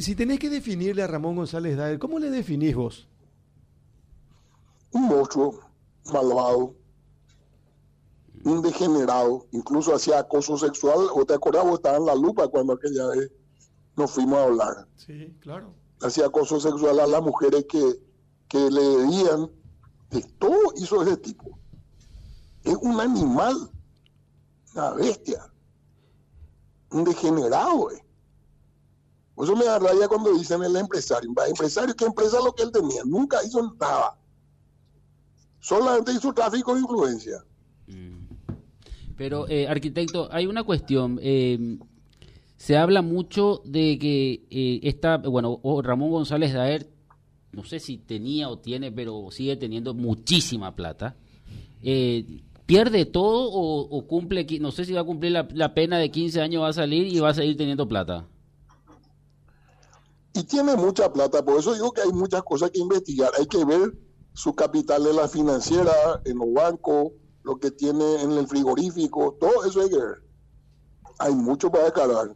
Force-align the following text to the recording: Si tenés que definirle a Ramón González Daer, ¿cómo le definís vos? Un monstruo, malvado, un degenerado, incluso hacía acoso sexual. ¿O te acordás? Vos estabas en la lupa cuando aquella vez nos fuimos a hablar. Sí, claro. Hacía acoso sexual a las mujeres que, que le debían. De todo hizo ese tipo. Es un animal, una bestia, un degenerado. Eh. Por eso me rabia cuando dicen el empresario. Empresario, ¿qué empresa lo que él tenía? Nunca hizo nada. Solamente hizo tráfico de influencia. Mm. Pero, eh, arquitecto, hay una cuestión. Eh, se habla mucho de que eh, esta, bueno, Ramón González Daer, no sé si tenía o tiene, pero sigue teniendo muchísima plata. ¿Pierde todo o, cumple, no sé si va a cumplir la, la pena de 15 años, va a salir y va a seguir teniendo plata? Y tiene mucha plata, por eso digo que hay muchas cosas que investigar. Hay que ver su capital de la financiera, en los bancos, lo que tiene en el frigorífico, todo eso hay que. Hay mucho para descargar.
Si 0.00 0.14
tenés 0.14 0.38
que 0.38 0.48
definirle 0.48 1.02
a 1.02 1.06
Ramón 1.06 1.36
González 1.36 1.76
Daer, 1.76 1.98
¿cómo 1.98 2.18
le 2.18 2.30
definís 2.30 2.74
vos? 2.74 3.08
Un 4.92 5.06
monstruo, 5.06 5.60
malvado, 6.12 6.74
un 8.44 8.62
degenerado, 8.62 9.46
incluso 9.52 9.94
hacía 9.94 10.18
acoso 10.18 10.56
sexual. 10.56 11.06
¿O 11.14 11.24
te 11.24 11.34
acordás? 11.34 11.64
Vos 11.64 11.74
estabas 11.74 12.00
en 12.00 12.06
la 12.06 12.14
lupa 12.14 12.48
cuando 12.48 12.74
aquella 12.74 13.06
vez 13.08 13.30
nos 13.96 14.10
fuimos 14.10 14.38
a 14.38 14.44
hablar. 14.44 14.88
Sí, 14.96 15.34
claro. 15.40 15.74
Hacía 16.00 16.26
acoso 16.26 16.58
sexual 16.58 16.98
a 17.00 17.06
las 17.06 17.22
mujeres 17.22 17.64
que, 17.68 18.00
que 18.48 18.70
le 18.70 18.82
debían. 18.82 19.50
De 20.10 20.22
todo 20.38 20.74
hizo 20.76 21.02
ese 21.02 21.16
tipo. 21.16 21.58
Es 22.64 22.76
un 22.76 23.00
animal, 23.00 23.70
una 24.74 24.90
bestia, 24.92 25.50
un 26.90 27.04
degenerado. 27.04 27.90
Eh. 27.90 28.04
Por 29.34 29.46
eso 29.46 29.56
me 29.56 29.64
rabia 29.64 30.08
cuando 30.08 30.34
dicen 30.34 30.62
el 30.62 30.76
empresario. 30.76 31.30
Empresario, 31.48 31.94
¿qué 31.96 32.04
empresa 32.04 32.38
lo 32.44 32.52
que 32.52 32.64
él 32.64 32.72
tenía? 32.72 33.02
Nunca 33.04 33.38
hizo 33.44 33.74
nada. 33.80 34.16
Solamente 35.60 36.12
hizo 36.12 36.32
tráfico 36.34 36.74
de 36.74 36.80
influencia. 36.80 37.44
Mm. 37.86 38.22
Pero, 39.16 39.48
eh, 39.48 39.68
arquitecto, 39.68 40.28
hay 40.30 40.46
una 40.46 40.64
cuestión. 40.64 41.18
Eh, 41.22 41.78
se 42.56 42.76
habla 42.76 43.00
mucho 43.00 43.62
de 43.64 43.98
que 43.98 44.44
eh, 44.50 44.80
esta, 44.82 45.18
bueno, 45.18 45.60
Ramón 45.82 46.10
González 46.10 46.52
Daer, 46.52 46.88
no 47.52 47.64
sé 47.64 47.80
si 47.80 47.98
tenía 47.98 48.48
o 48.48 48.58
tiene, 48.58 48.92
pero 48.92 49.30
sigue 49.30 49.56
teniendo 49.56 49.94
muchísima 49.94 50.74
plata. 50.74 51.16
¿Pierde 52.66 53.06
todo 53.06 53.50
o, 53.50 54.06
cumple, 54.06 54.46
no 54.60 54.70
sé 54.70 54.84
si 54.84 54.92
va 54.92 55.00
a 55.00 55.04
cumplir 55.04 55.32
la, 55.32 55.48
la 55.52 55.74
pena 55.74 55.98
de 55.98 56.10
15 56.10 56.40
años, 56.40 56.62
va 56.62 56.68
a 56.68 56.72
salir 56.72 57.12
y 57.12 57.18
va 57.18 57.30
a 57.30 57.34
seguir 57.34 57.56
teniendo 57.56 57.88
plata? 57.88 58.26
Y 60.34 60.44
tiene 60.44 60.76
mucha 60.76 61.12
plata, 61.12 61.44
por 61.44 61.58
eso 61.58 61.74
digo 61.74 61.92
que 61.92 62.02
hay 62.02 62.12
muchas 62.12 62.42
cosas 62.42 62.70
que 62.70 62.80
investigar. 62.80 63.30
Hay 63.38 63.46
que 63.46 63.64
ver 63.64 63.96
su 64.32 64.54
capital 64.54 65.04
de 65.04 65.12
la 65.12 65.28
financiera, 65.28 65.92
en 66.24 66.38
los 66.38 66.52
bancos, 66.52 67.12
lo 67.42 67.58
que 67.58 67.70
tiene 67.70 68.22
en 68.22 68.32
el 68.32 68.46
frigorífico, 68.46 69.36
todo 69.38 69.64
eso 69.64 69.80
hay 69.80 69.90
que. 69.90 69.98
Hay 71.18 71.34
mucho 71.34 71.70
para 71.70 71.84
descargar. 71.84 72.34